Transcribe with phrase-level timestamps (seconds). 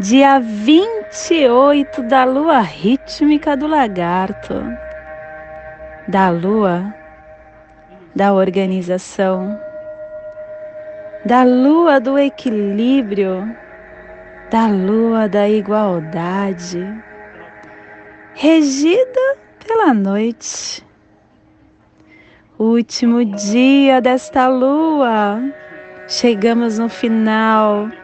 [0.00, 4.54] dia 28 da lua rítmica do lagarto,
[6.08, 6.94] da lua
[8.16, 9.60] da organização,
[11.22, 13.54] da lua do equilíbrio,
[14.50, 16.82] da lua da igualdade,
[18.32, 20.82] regida pela noite.
[22.58, 25.42] Último dia desta lua,
[26.08, 27.99] chegamos no final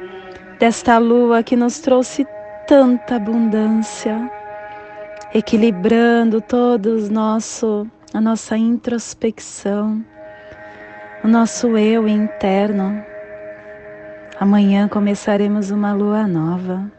[0.58, 2.26] desta lua que nos trouxe
[2.66, 4.30] tanta abundância,
[5.34, 10.02] equilibrando todos nosso a nossa introspecção,
[11.22, 13.04] o nosso eu interno.
[14.40, 16.90] Amanhã começaremos uma lua nova.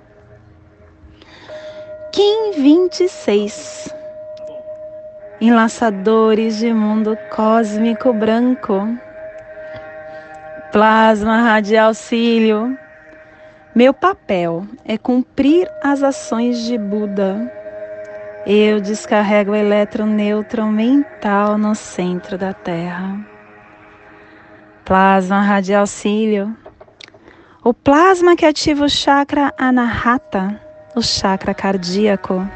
[2.12, 3.94] Kim 26
[5.40, 8.88] Enlaçadores de mundo cósmico branco
[10.72, 12.78] Plasma radial cílio
[13.78, 17.54] meu papel é cumprir as ações de Buda.
[18.44, 23.24] Eu descarrego o eletronêutron mental no centro da Terra.
[24.84, 26.58] Plasma radial cílio.
[27.64, 30.60] O plasma que ativa o chakra anahata,
[30.96, 32.50] o chakra cardíaco,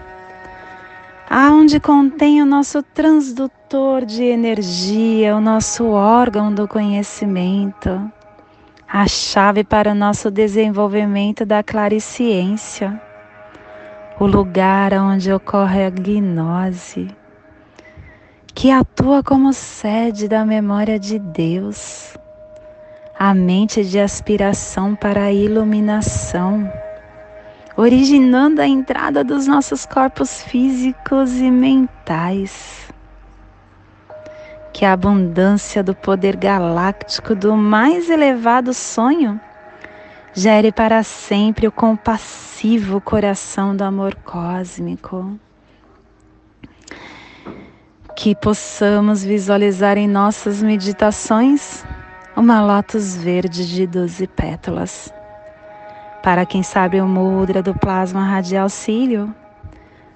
[1.29, 8.11] aonde contém o nosso transdutor de energia, o nosso órgão do conhecimento
[8.93, 13.01] a chave para o nosso desenvolvimento da clariciência,
[14.19, 17.07] o lugar onde ocorre a gnose,
[18.53, 22.17] que atua como sede da memória de Deus,
[23.17, 26.69] a mente de aspiração para a iluminação,
[27.77, 32.90] originando a entrada dos nossos corpos físicos e mentais
[34.73, 39.39] que a abundância do poder galáctico do mais elevado sonho
[40.33, 45.37] gere para sempre o compassivo coração do amor cósmico.
[48.15, 51.83] Que possamos visualizar em nossas meditações
[52.35, 55.13] uma lótus verde de doze pétalas.
[56.23, 59.33] Para quem sabe o mudra do plasma radial cílio,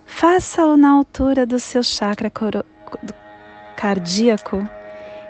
[0.05, 2.31] faça-o na altura do seu chakra
[3.85, 4.67] cardíaco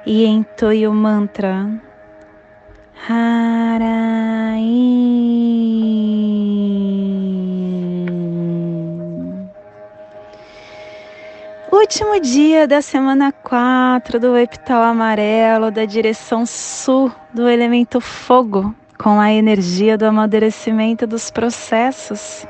[0.06, 1.70] e entoie o mantra
[3.06, 4.62] Harai.
[11.70, 19.20] Último dia da semana 4 do epital amarelo da direção sul do elemento fogo, com
[19.20, 22.48] a energia do amadurecimento dos processos.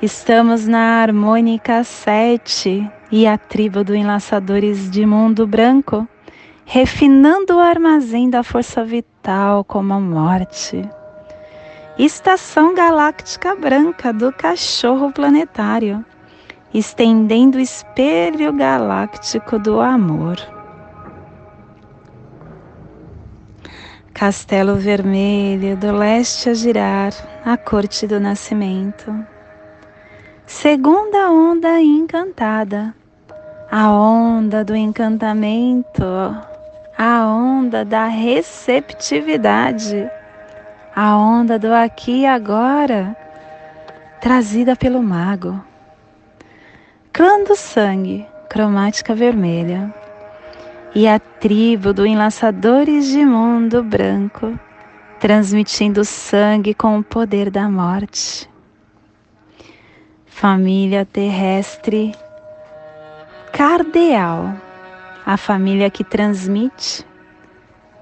[0.00, 6.06] Estamos na harmônica 7 e a tribo do Enlaçadores de Mundo Branco,
[6.64, 10.88] refinando o armazém da força vital como a morte.
[11.98, 16.04] Estação Galáctica Branca do Cachorro Planetário,
[16.74, 20.36] estendendo o espelho galáctico do amor.
[24.12, 27.12] Castelo Vermelho do leste a girar,
[27.44, 29.35] a corte do nascimento
[30.46, 32.94] Segunda onda encantada,
[33.68, 36.04] a onda do encantamento,
[36.96, 40.08] a onda da receptividade,
[40.94, 43.16] a onda do aqui e agora,
[44.20, 45.60] trazida pelo mago.
[47.12, 49.92] Clã do sangue, cromática vermelha,
[50.94, 54.56] e a tribo do enlaçadores de mundo branco,
[55.18, 58.48] transmitindo sangue com o poder da morte
[60.38, 62.12] família terrestre
[63.54, 64.52] cardeal,
[65.24, 67.06] a família que transmite,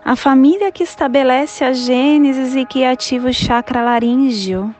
[0.05, 4.75] a família que estabelece a gênesis e que ativa o chakra laríngeo.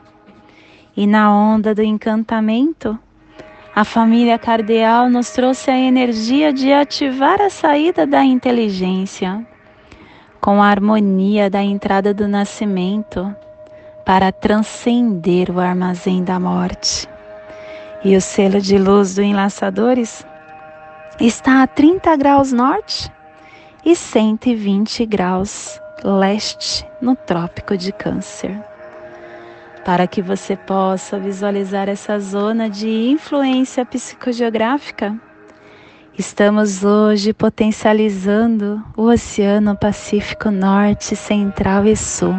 [0.97, 2.99] E na onda do encantamento,
[3.73, 9.47] a família cardeal nos trouxe a energia de ativar a saída da inteligência,
[10.41, 13.33] com a harmonia da entrada do nascimento,
[14.05, 17.14] para transcender o armazém da morte.
[18.05, 20.23] E o selo de luz do Enlaçadores
[21.19, 23.11] está a 30 graus norte
[23.83, 28.55] e 120 graus leste no Trópico de Câncer.
[29.85, 35.15] para que você possa visualizar essa zona de influência psicogeográfica.
[36.17, 42.35] Estamos hoje potencializando o Oceano Pacífico Norte, Central e Sul,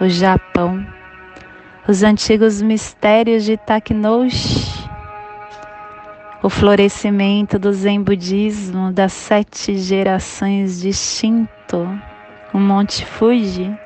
[0.00, 0.86] o Japão,
[1.86, 4.65] os antigos mistérios de Taknoshi,
[6.46, 11.88] o florescimento do Zen Budismo das sete gerações de Shinto,
[12.54, 13.76] o Monte Fuji,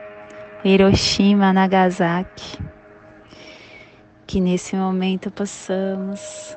[0.62, 2.58] Hiroshima, Nagasaki.
[4.26, 6.54] Que nesse momento possamos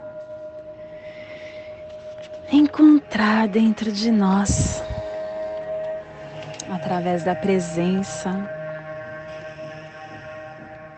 [2.51, 4.83] encontrar dentro de nós,
[6.69, 8.29] através da presença,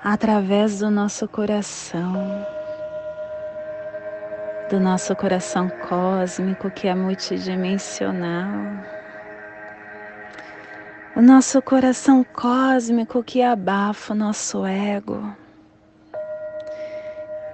[0.03, 2.54] através do nosso coração,
[4.69, 8.83] do nosso coração cósmico que é multidimensional.
[11.15, 15.33] O nosso coração cósmico que abafa o nosso ego,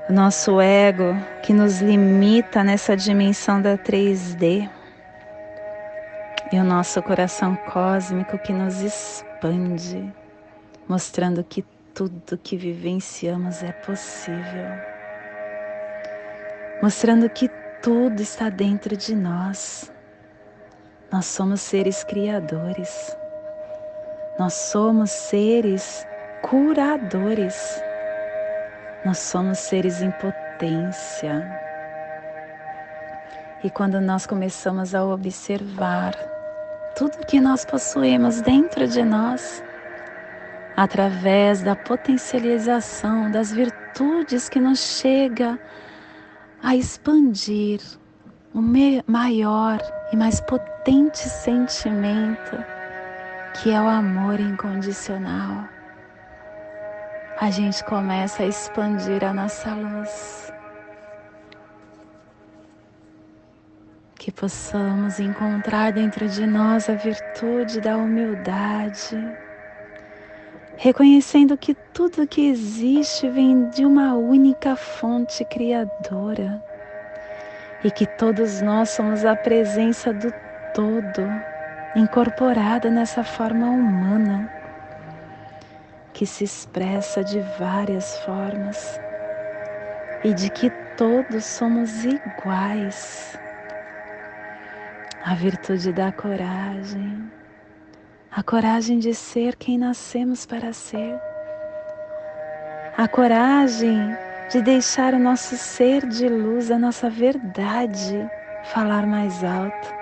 [0.10, 4.70] o nosso ego que nos limita nessa dimensão da 3D,
[6.52, 10.12] e o nosso coração cósmico que nos expande,
[10.88, 11.64] mostrando que
[11.94, 14.68] tudo que vivenciamos é possível,
[16.82, 17.50] mostrando que
[17.82, 19.92] tudo está dentro de nós.
[21.12, 23.16] Nós somos seres criadores.
[24.40, 26.06] Nós somos seres
[26.42, 27.82] curadores.
[29.06, 31.60] Nós somos seres em potência.
[33.64, 36.16] E quando nós começamos a observar
[36.96, 39.64] tudo que nós possuímos dentro de nós,
[40.76, 45.60] através da potencialização das virtudes que nos chega
[46.64, 47.82] a expandir
[48.54, 48.62] o
[49.08, 49.80] maior
[50.12, 52.58] e mais potente sentimento
[53.54, 55.68] que é o amor incondicional,
[57.40, 60.54] a gente começa a expandir a nossa luz.
[64.16, 69.18] Que possamos encontrar dentro de nós a virtude da humildade,
[70.82, 76.60] reconhecendo que tudo que existe vem de uma única fonte criadora
[77.84, 80.34] e que todos nós somos a presença do
[80.74, 81.22] todo
[81.96, 84.52] incorporada nessa forma humana
[86.16, 89.00] que se expressa de várias formas
[90.24, 93.38] e de que todos somos iguais.
[95.24, 97.32] A virtude da coragem,
[98.32, 101.20] a coragem de ser quem nascemos para ser,
[102.98, 104.16] a coragem
[104.50, 108.30] de deixar o nosso ser de luz, a nossa verdade
[108.64, 110.02] falar mais alto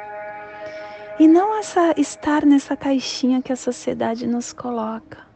[1.20, 5.28] e não essa, estar nessa caixinha que a sociedade nos coloca.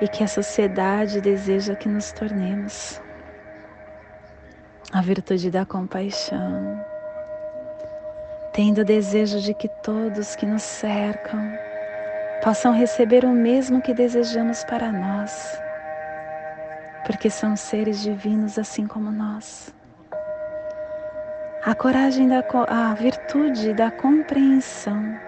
[0.00, 2.98] E que a sociedade deseja que nos tornemos.
[4.90, 6.82] A virtude da compaixão.
[8.62, 11.50] Tendo o desejo de que todos que nos cercam
[12.44, 15.58] possam receber o mesmo que desejamos para nós.
[17.06, 19.72] Porque são seres divinos assim como nós
[21.64, 25.18] a coragem da a virtude da compreensão,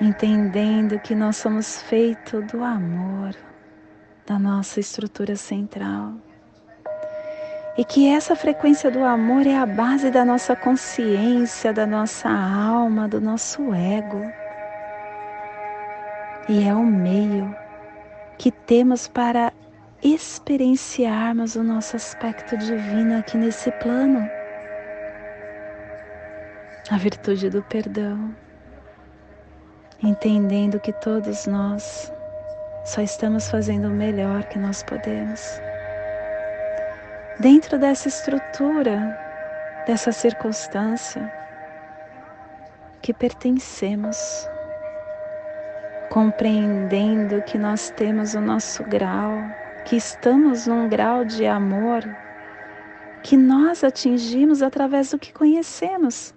[0.00, 3.34] entendendo que nós somos feitos do amor
[4.24, 6.14] da nossa estrutura central.
[7.76, 13.08] E que essa frequência do amor é a base da nossa consciência, da nossa alma,
[13.08, 14.22] do nosso ego.
[16.48, 17.54] E é o meio
[18.38, 19.52] que temos para
[20.02, 24.28] experienciarmos o nosso aspecto divino aqui nesse plano.
[26.90, 28.32] A virtude do perdão,
[30.02, 32.12] entendendo que todos nós
[32.84, 35.58] só estamos fazendo o melhor que nós podemos.
[37.40, 39.18] Dentro dessa estrutura,
[39.86, 41.32] dessa circunstância
[43.02, 44.48] que pertencemos,
[46.10, 49.32] compreendendo que nós temos o nosso grau
[49.84, 52.02] que estamos num grau de amor
[53.24, 56.32] que nós atingimos através do que conhecemos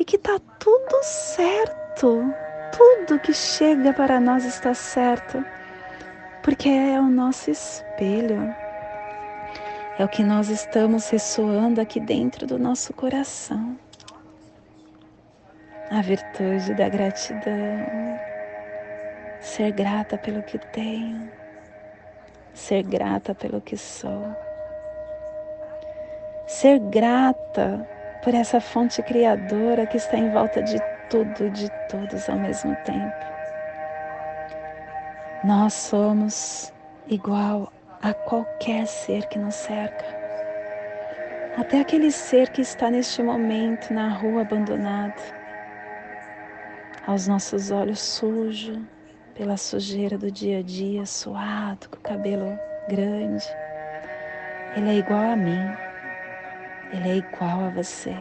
[0.00, 2.24] e que está tudo certo,
[2.76, 5.44] tudo que chega para nós está certo,
[6.42, 8.54] porque é o nosso espelho,
[9.98, 13.76] é o que nós estamos ressoando aqui dentro do nosso coração.
[15.90, 18.20] A virtude da gratidão,
[19.40, 21.30] ser grata pelo que tenho
[22.58, 24.36] ser grata pelo que sou,
[26.46, 27.88] ser grata
[28.22, 30.78] por essa fonte criadora que está em volta de
[31.08, 33.26] tudo e de todos ao mesmo tempo.
[35.44, 36.72] Nós somos
[37.06, 40.04] igual a qualquer ser que nos cerca.
[41.56, 45.20] Até aquele ser que está neste momento na rua abandonado,
[47.06, 48.86] aos nossos olhos sujo
[49.34, 53.46] pela sujeira do dia a dia, suado, com o cabelo grande.
[54.76, 55.76] Ele é igual a mim,
[56.92, 58.16] ele é igual a você.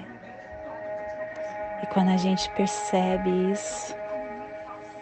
[1.84, 3.96] E quando a gente percebe isso,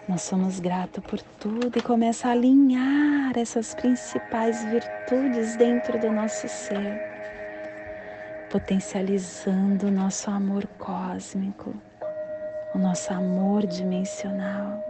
[0.08, 6.48] nós somos gratos por tudo e começa a alinhar essas principais virtudes dentro do nosso
[6.48, 7.00] ser,
[8.48, 11.74] potencializando o nosso amor cósmico,
[12.72, 14.80] o nosso amor dimensional,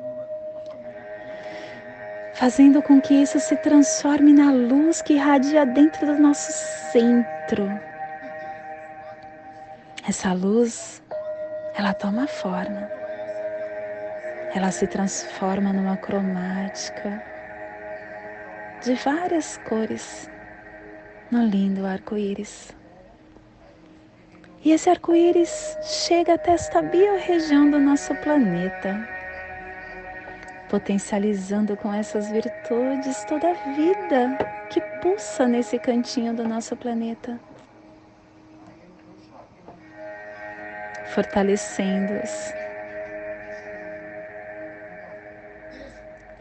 [2.34, 6.52] fazendo com que isso se transforme na luz que irradia dentro do nosso
[6.92, 7.66] centro.
[10.06, 11.02] Essa luz,
[11.74, 13.05] ela toma forma
[14.56, 17.22] ela se transforma numa cromática
[18.82, 20.30] de várias cores
[21.30, 22.74] no lindo arco-íris.
[24.64, 29.06] E esse arco-íris chega até esta biorregião do nosso planeta,
[30.70, 34.38] potencializando com essas virtudes toda a vida
[34.70, 37.38] que pulsa nesse cantinho do nosso planeta,
[41.12, 42.65] fortalecendo-os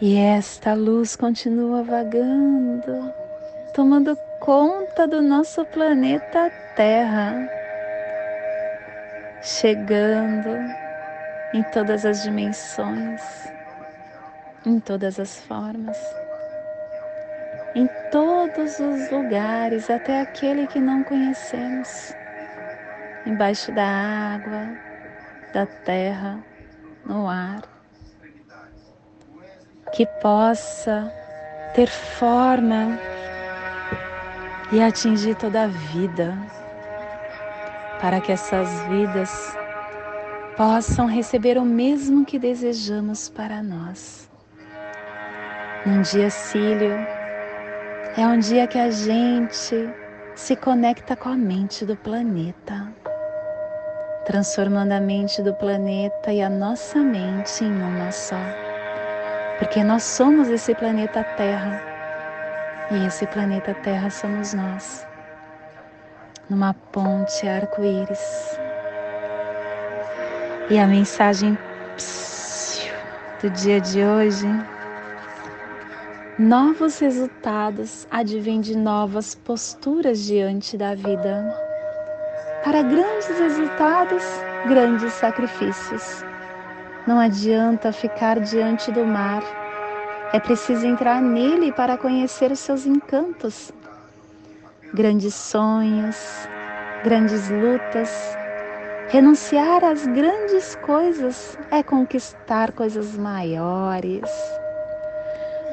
[0.02, 3.14] E esta luz continua vagando,
[3.74, 7.50] tomando conta do nosso planeta Terra,
[9.42, 10.50] chegando
[11.54, 13.22] em todas as dimensões,
[14.66, 15.98] em todas as formas,
[17.74, 22.14] em todos os lugares, até aquele que não conhecemos,
[23.26, 23.86] embaixo da
[24.36, 24.78] água,
[25.54, 26.44] da terra,
[27.06, 27.75] no ar
[29.96, 31.10] que possa
[31.74, 33.00] ter forma
[34.74, 36.38] e atingir toda a vida,
[38.02, 39.58] para que essas vidas
[40.58, 44.30] possam receber o mesmo que desejamos para nós.
[45.86, 46.96] Num dia cílio,
[48.18, 49.90] é um dia que a gente
[50.36, 52.94] se conecta com a mente do planeta,
[54.26, 58.65] transformando a mente do planeta e a nossa mente em uma só
[59.58, 61.82] porque nós somos esse planeta Terra
[62.92, 65.08] e esse planeta Terra somos nós,
[66.50, 68.60] numa ponte arco-íris.
[70.70, 71.58] E a mensagem
[73.42, 74.48] do dia de hoje:
[76.38, 81.56] novos resultados advêm de novas posturas diante da vida.
[82.64, 84.24] Para grandes resultados,
[84.68, 86.26] grandes sacrifícios.
[87.08, 89.44] Não adianta ficar diante do mar.
[90.34, 93.72] É preciso entrar nele para conhecer os seus encantos.
[94.92, 96.18] Grandes sonhos,
[97.04, 98.36] grandes lutas.
[99.10, 104.32] Renunciar às grandes coisas é conquistar coisas maiores.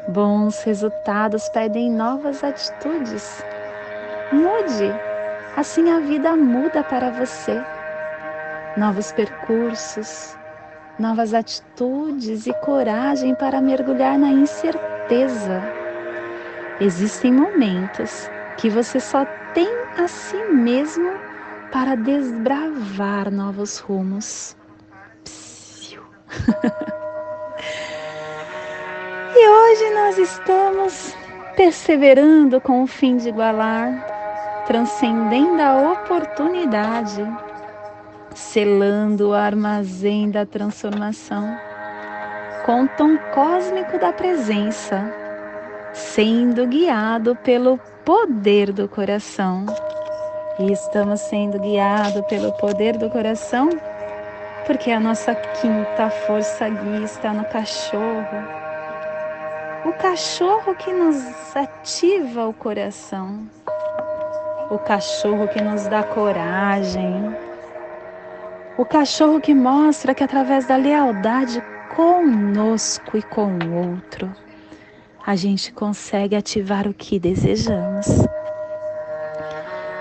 [0.08, 3.42] Bons resultados pedem novas atitudes.
[4.30, 4.92] Mude,
[5.56, 7.58] assim a vida muda para você.
[8.76, 10.36] Novos percursos,
[10.98, 15.62] novas atitudes e coragem para mergulhar na incerteza.
[16.80, 21.12] Existem momentos que você só tem a si mesmo
[21.70, 24.56] para desbravar novos rumos.
[29.34, 31.14] e hoje nós estamos
[31.56, 34.06] perseverando com o fim de igualar,
[34.66, 37.22] transcendendo a oportunidade
[38.42, 41.56] selando o armazém da transformação
[42.66, 45.12] com o tom cósmico da presença,
[45.92, 49.64] sendo guiado pelo poder do coração.
[50.58, 53.70] E estamos sendo guiados pelo poder do coração
[54.66, 58.38] porque a nossa quinta força guia está no cachorro.
[59.84, 63.48] O cachorro que nos ativa o coração.
[64.70, 67.34] O cachorro que nos dá coragem
[68.76, 71.62] o cachorro que mostra que através da lealdade
[71.94, 74.32] conosco e com o outro,
[75.26, 78.06] a gente consegue ativar o que desejamos.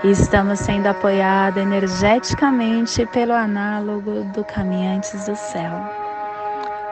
[0.02, 5.72] Estamos sendo apoiados energeticamente pelo análogo do Caminhantes do Céu.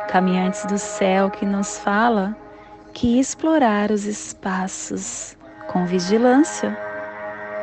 [0.08, 2.36] Caminhantes do Céu que nos fala
[2.92, 5.36] que explorar os espaços
[5.72, 6.76] com vigilância,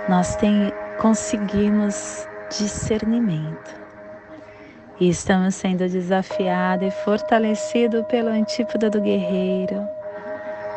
[0.10, 3.87] nós tem, conseguimos discernimento
[5.00, 9.88] e estamos sendo desafiados e fortalecidos pelo antípoda do guerreiro,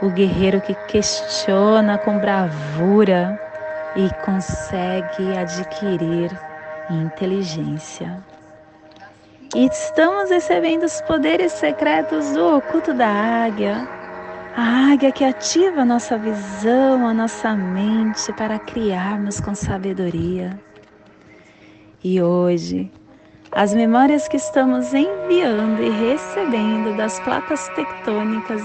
[0.02, 3.40] o guerreiro que questiona com bravura
[3.96, 6.30] e consegue adquirir
[6.90, 8.22] inteligência.
[9.54, 13.88] E estamos recebendo os poderes secretos do oculto da águia.
[14.56, 20.58] A águia que ativa a nossa visão, a nossa mente para criarmos com sabedoria.
[22.02, 22.90] E hoje,
[23.52, 28.62] as memórias que estamos enviando e recebendo das placas tectônicas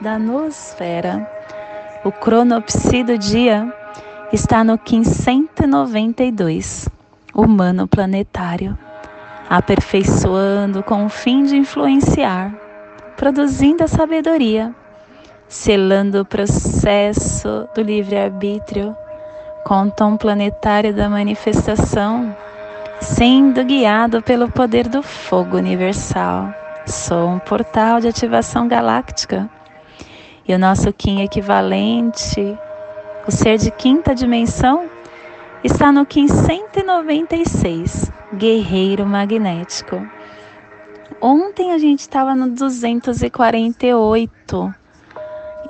[0.00, 1.26] da noosfera,
[2.04, 3.72] o cronopsi do dia
[4.32, 6.90] está no 592,
[7.34, 8.76] humano planetário,
[9.48, 12.54] aperfeiçoando com o fim de influenciar,
[13.16, 14.74] produzindo a sabedoria,
[15.48, 18.94] selando o processo do livre-arbítrio
[19.64, 22.36] com o tom planetário da manifestação
[23.00, 26.52] sendo guiado pelo poder do fogo universal.
[26.86, 29.48] Sou um portal de ativação galáctica.
[30.46, 32.58] E o nosso Kim equivalente,
[33.26, 34.88] o ser de quinta dimensão,
[35.64, 40.00] está no Kim 196, guerreiro magnético.
[41.20, 44.74] Ontem a gente estava no 248,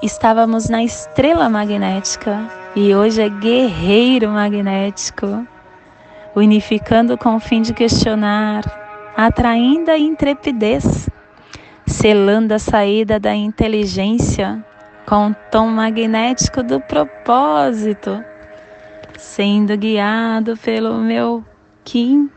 [0.03, 5.47] estávamos na estrela magnética e hoje é guerreiro magnético
[6.37, 8.63] unificando com o fim de questionar,
[9.17, 11.09] atraindo a intrepidez,
[11.87, 14.63] selando a saída da inteligência
[15.07, 18.23] com o tom magnético do propósito,
[19.17, 21.43] sendo guiado pelo meu
[21.85, 22.31] Kim,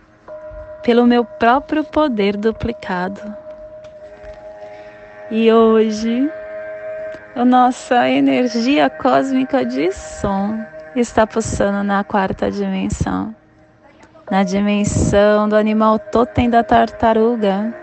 [0.82, 3.22] pelo meu próprio poder duplicado.
[5.30, 6.32] E hoje,
[7.36, 10.58] a nossa energia cósmica de som
[10.95, 13.38] está pulsando na quarta dimensão
[14.30, 17.74] na dimensão do animal totem da tartaruga.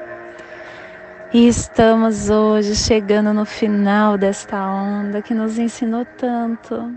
[1.32, 6.94] E estamos hoje chegando no final desta onda que nos ensinou tanto.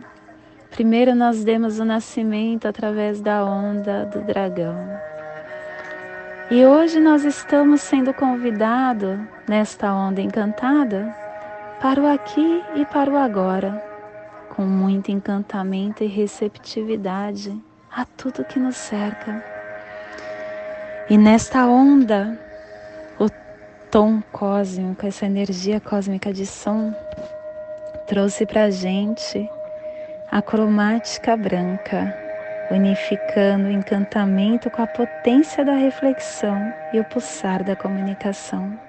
[0.69, 4.77] Primeiro nós demos o nascimento através da onda do dragão.
[6.51, 11.13] E hoje nós estamos sendo convidados nesta onda encantada
[11.81, 13.83] para o aqui e para o agora,
[14.55, 17.59] com muito encantamento e receptividade
[17.91, 19.43] a tudo que nos cerca.
[21.09, 22.37] E nesta onda,
[23.19, 23.27] o
[23.89, 26.93] tom cósmico, essa energia cósmica de som,
[28.07, 29.49] trouxe para a gente
[30.31, 32.15] a cromática branca,
[32.69, 38.79] unificando o encantamento com a potência da reflexão e o pulsar da comunicação,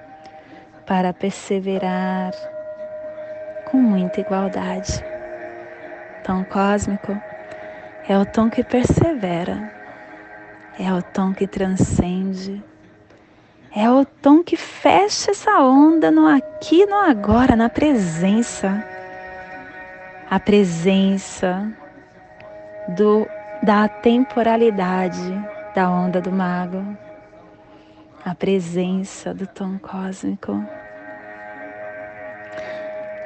[0.84, 2.32] para perseverar
[3.70, 5.02] com muita igualdade.
[6.24, 7.16] Tom cósmico
[8.10, 9.72] é o tom que persevera,
[10.76, 12.60] é o tom que transcende,
[13.72, 18.84] é o tom que fecha essa onda no aqui, no agora, na presença.
[20.28, 21.72] A presença
[22.96, 23.28] do,
[23.62, 25.32] da temporalidade
[25.72, 26.84] da onda do mago,
[28.24, 30.60] a presença do tom cósmico,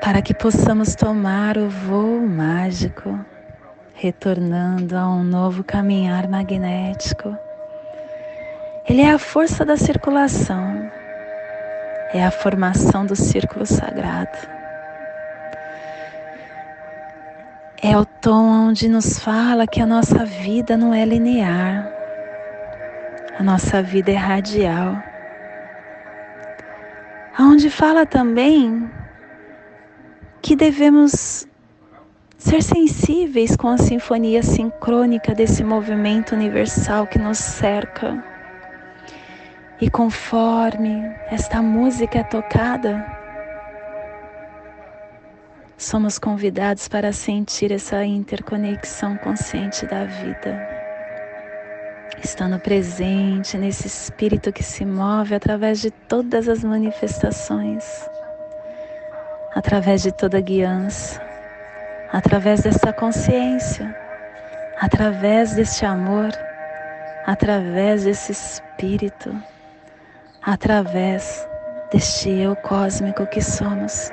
[0.03, 3.19] para que possamos tomar o voo mágico
[4.05, 7.35] retornando a um novo caminhar magnético.
[8.87, 10.91] Ele é a força da circulação,
[12.13, 14.37] é a formação do círculo sagrado.
[17.83, 21.91] É o tom onde nos fala que a nossa vida não é linear,
[23.39, 25.03] a nossa vida é radial.
[27.41, 28.87] Onde fala também
[30.43, 31.49] que devemos
[32.37, 38.23] ser sensíveis com a sinfonia sincrônica desse movimento universal que nos cerca.
[39.81, 43.05] E conforme esta música é tocada,
[45.77, 50.75] somos convidados para sentir essa interconexão consciente da vida.
[52.23, 57.85] Estando presente nesse espírito que se move através de todas as manifestações,
[59.55, 61.34] através de toda guiança
[62.13, 63.95] através dessa consciência,
[64.81, 66.31] através deste amor,
[67.27, 69.35] através desse espírito,
[70.43, 71.47] através
[71.91, 74.11] deste eu cósmico que somos.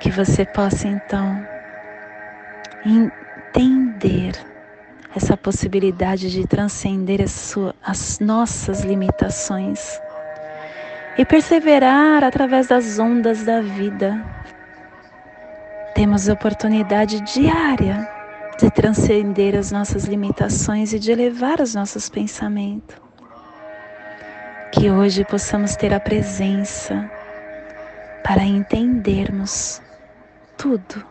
[0.00, 1.46] Que você possa então
[2.84, 4.32] entender
[5.14, 10.00] essa possibilidade de transcender as, as nossas limitações
[11.18, 14.24] e perseverar através das ondas da vida
[15.94, 18.08] temos oportunidade diária
[18.58, 22.96] de transcender as nossas limitações e de elevar os nossos pensamentos.
[24.72, 27.10] Que hoje possamos ter a presença
[28.24, 29.82] para entendermos
[30.56, 31.04] tudo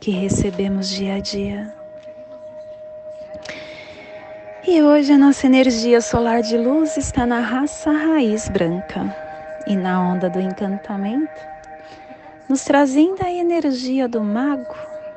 [0.00, 1.74] que recebemos dia a dia.
[4.66, 9.14] E hoje a nossa energia solar de luz está na raça raiz branca
[9.66, 11.53] e na onda do encantamento,
[12.48, 14.74] nos trazendo a energia do mago,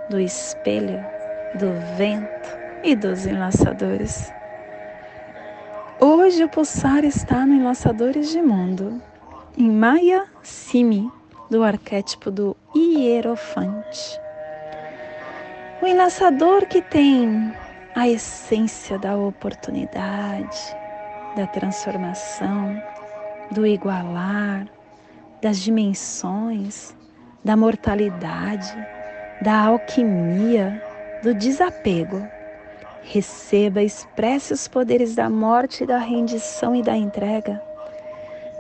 [0.10, 1.04] do espelho,
[1.56, 4.32] do vento e dos enlaçadores.
[6.00, 9.02] Hoje o pulsar está no Enlaçadores de Mundo,
[9.58, 11.12] em Maya Simi,
[11.50, 14.20] do arquétipo do Hierofante.
[15.82, 17.54] O enlaçador que tem
[17.96, 20.60] a essência da oportunidade,
[21.36, 22.82] da transformação,
[23.52, 24.68] do igualar,
[25.42, 26.97] das dimensões,
[27.48, 28.78] da mortalidade,
[29.42, 30.80] da alquimia,
[31.24, 32.38] do desapego
[33.10, 37.62] Receba, expresse os poderes da morte, da rendição e da entrega.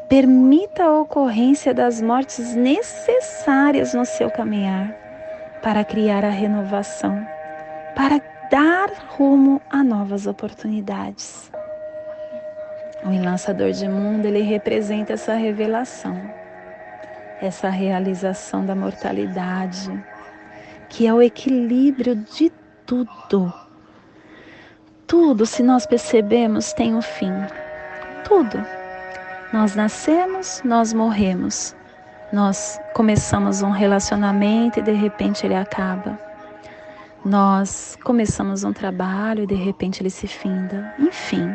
[0.07, 4.95] Permita a ocorrência das mortes necessárias no seu caminhar
[5.61, 7.27] para criar a renovação,
[7.93, 11.51] para dar rumo a novas oportunidades.
[13.03, 16.15] O enlaçador de mundo, ele representa essa revelação,
[17.41, 19.91] essa realização da mortalidade,
[20.89, 22.51] que é o equilíbrio de
[22.85, 23.53] tudo
[25.07, 27.31] tudo, se nós percebemos, tem um fim.
[28.25, 28.61] Tudo.
[29.53, 31.73] Nós nascemos, nós morremos.
[32.33, 36.19] Nós começamos um relacionamento e de repente ele acaba.
[37.23, 40.93] Nós começamos um trabalho e de repente ele se finda.
[40.99, 41.49] Enfim,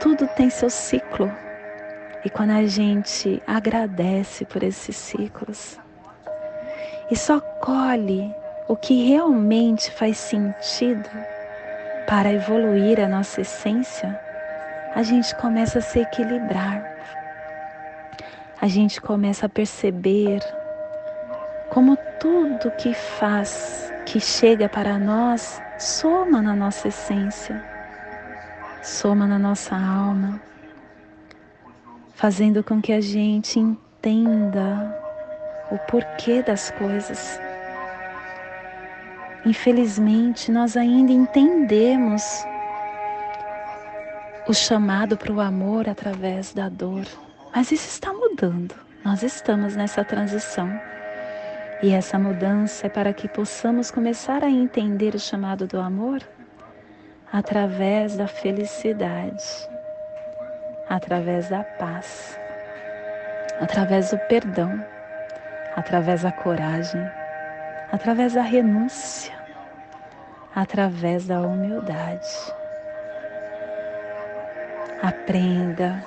[0.00, 1.30] tudo tem seu ciclo.
[2.24, 5.78] E quando a gente agradece por esses ciclos
[7.10, 8.32] e só colhe
[8.68, 11.08] o que realmente faz sentido
[12.06, 14.18] para evoluir a nossa essência,
[14.94, 16.84] a gente começa a se equilibrar.
[18.60, 20.40] A gente começa a perceber
[21.70, 27.60] como tudo que faz, que chega para nós, soma na nossa essência,
[28.80, 30.40] soma na nossa alma,
[32.22, 34.96] fazendo com que a gente entenda
[35.72, 37.40] o porquê das coisas
[39.44, 42.22] Infelizmente, nós ainda entendemos
[44.46, 47.04] o chamado para o amor através da dor,
[47.52, 48.72] mas isso está mudando.
[49.04, 50.70] Nós estamos nessa transição.
[51.82, 56.22] E essa mudança é para que possamos começar a entender o chamado do amor
[57.32, 59.42] através da felicidade,
[60.94, 62.38] através da paz,
[63.60, 64.84] através do perdão,
[65.76, 67.02] através da coragem
[67.92, 69.34] através da renúncia,
[70.54, 72.26] através da humildade.
[75.02, 76.02] Aprenda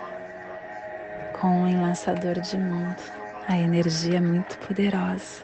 [1.40, 3.02] com o enlaçador de mundo.
[3.48, 5.44] A energia é muito poderosa.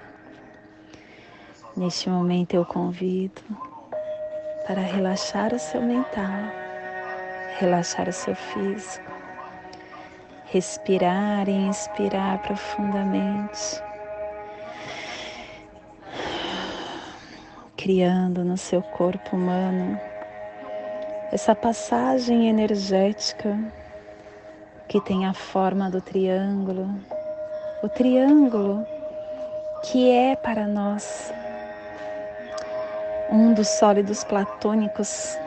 [1.77, 3.41] Neste momento eu convido
[4.65, 6.41] para relaxar o seu mental,
[7.59, 9.10] relaxar o seu físico,
[10.51, 13.81] respirar e inspirar profundamente
[17.77, 19.99] criando no seu corpo humano
[21.31, 23.57] essa passagem energética
[24.89, 26.93] que tem a forma do triângulo,
[27.81, 28.85] o triângulo
[29.83, 31.33] que é para nós
[33.31, 35.39] um dos sólidos platônicos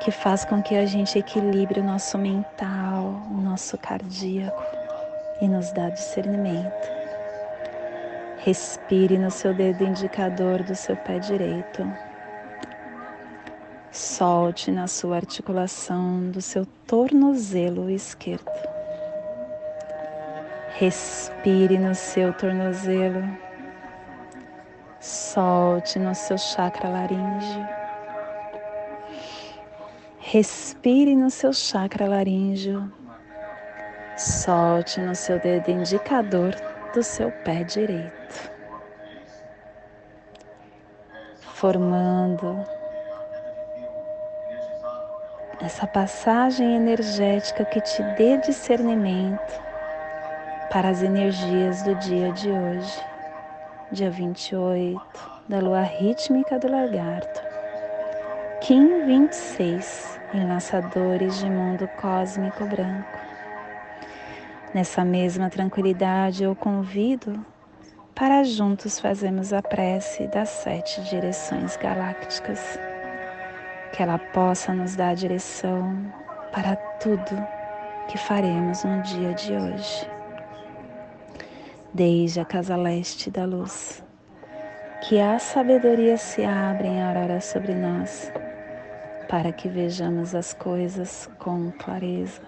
[0.00, 2.87] que faz com que a gente equilibre o nosso mental,
[3.58, 4.62] nosso cardíaco
[5.42, 6.88] e nos dá discernimento.
[8.36, 11.84] Respire no seu dedo indicador do seu pé direito.
[13.90, 18.48] Solte na sua articulação do seu tornozelo esquerdo.
[20.76, 23.24] Respire no seu tornozelo.
[25.00, 27.68] Solte no seu chakra laríngeo.
[30.20, 32.97] Respire no seu chakra laríngeo.
[34.18, 36.52] Solte no seu dedo indicador
[36.92, 38.50] do seu pé direito,
[41.40, 42.66] formando
[45.62, 49.62] essa passagem energética que te dê discernimento
[50.72, 53.00] para as energias do dia de hoje,
[53.92, 55.00] dia 28
[55.48, 57.40] da lua rítmica do lagarto,
[58.62, 63.27] Kim 26, enlaçadores de mundo cósmico branco.
[64.74, 67.44] Nessa mesma tranquilidade, eu convido
[68.14, 72.78] para juntos fazermos a prece das sete direções galácticas,
[73.92, 76.12] que ela possa nos dar direção
[76.52, 77.36] para tudo
[78.08, 80.08] que faremos no dia de hoje.
[81.94, 84.02] desde a casa leste da luz.
[85.02, 88.32] Que a sabedoria se abra em aurora sobre nós,
[89.28, 92.47] para que vejamos as coisas com clareza.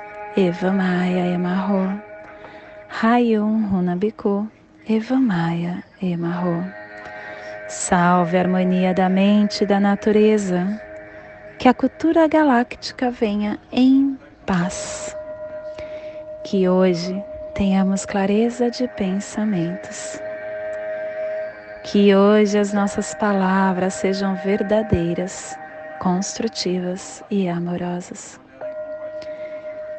[0.37, 2.01] Eva Maia Emarro.
[2.87, 4.47] Rayon Runabiku,
[4.87, 6.63] Eva Maia Emarro.
[7.67, 10.65] Salve a harmonia da mente e da natureza.
[11.59, 15.17] Que a cultura galáctica venha em paz.
[16.45, 17.21] Que hoje
[17.53, 20.17] tenhamos clareza de pensamentos.
[21.83, 25.57] Que hoje as nossas palavras sejam verdadeiras,
[25.99, 28.39] construtivas e amorosas.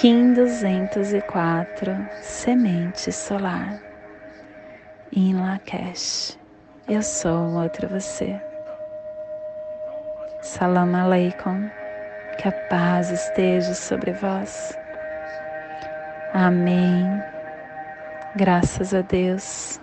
[0.00, 3.78] Kim 204 Semente Solar.
[5.14, 6.38] Em Lakesh.
[6.88, 8.40] Eu sou um outro você.
[10.40, 11.68] Salam Aleikum.
[12.38, 14.74] Que a paz esteja sobre vós.
[16.32, 17.22] Amém.
[18.36, 19.78] Graças a Deus.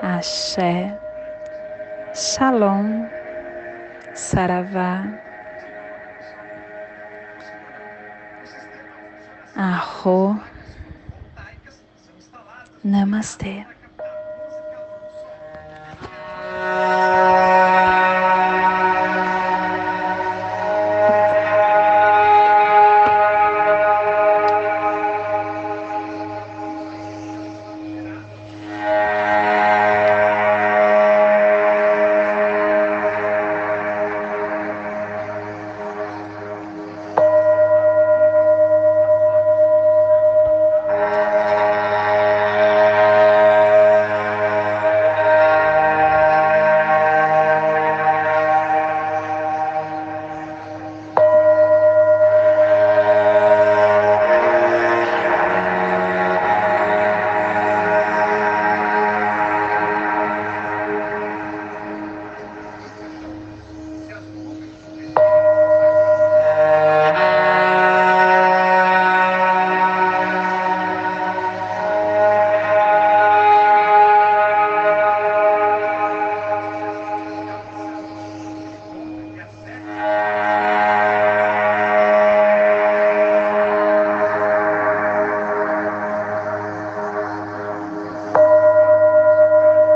[0.00, 0.98] Axé.
[2.14, 3.06] Shalom.
[4.14, 5.31] Saravá.
[9.62, 10.40] Arro.
[12.82, 13.71] Namastê.